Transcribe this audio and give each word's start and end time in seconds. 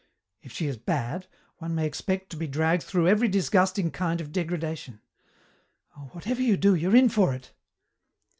If 0.41 0.51
she 0.51 0.65
is 0.65 0.77
bad, 0.77 1.27
one 1.59 1.75
may 1.75 1.85
expect 1.85 2.31
to 2.31 2.35
be 2.35 2.47
dragged 2.47 2.81
through 2.81 3.07
every 3.07 3.27
disgusting 3.27 3.91
kind 3.91 4.19
of 4.19 4.31
degradation. 4.31 4.99
Oh, 5.95 6.09
whatever 6.13 6.41
you 6.41 6.57
do, 6.57 6.73
you're 6.73 6.95
in 6.95 7.07
for 7.09 7.35
it." 7.35 7.53